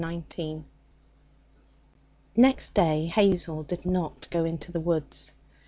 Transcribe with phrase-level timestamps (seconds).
[0.01, 0.65] Chapter 19
[2.35, 5.35] Next day Hazel did not go into the woods.